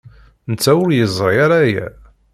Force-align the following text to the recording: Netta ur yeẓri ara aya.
Netta 0.49 0.71
ur 0.83 0.89
yeẓri 0.97 1.35
ara 1.45 1.57
aya. 1.65 1.87